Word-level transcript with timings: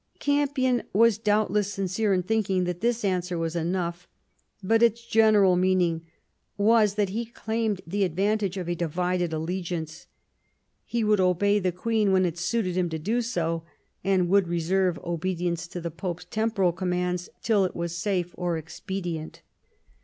Campion 0.17 0.81
was 0.93 1.19
doubtless 1.19 1.71
sincere 1.71 2.11
in 2.11 2.23
thinking 2.23 2.63
that 2.63 2.81
this 2.81 3.05
answer 3.05 3.37
was 3.37 3.55
enough: 3.55 4.07
but 4.63 4.81
its 4.81 5.05
general 5.05 5.55
meaning 5.55 6.01
was 6.57 6.95
that 6.95 7.09
he 7.09 7.23
claimed 7.23 7.81
the 7.85 8.03
advantage 8.03 8.57
of 8.57 8.67
a 8.67 8.73
divided 8.73 9.31
allegiance; 9.31 10.07
he 10.87 11.03
would 11.03 11.19
obey 11.19 11.59
the 11.59 11.71
Queen 11.71 12.11
when 12.11 12.25
it 12.25 12.39
suited 12.39 12.75
him 12.75 12.89
to 12.89 12.97
do 12.97 13.21
so, 13.21 13.61
and 14.03 14.27
would 14.27 14.47
reserve 14.47 14.97
obedience 15.03 15.67
to 15.67 15.79
the 15.79 15.91
Pope's 15.91 16.25
temporal 16.25 16.71
commands 16.71 17.29
till 17.43 17.63
it 17.63 17.75
was 17.75 17.95
safe 17.95 18.31
or 18.35 18.57
expedient. 18.57 19.43